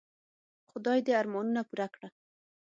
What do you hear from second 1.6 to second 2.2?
پوره کړه.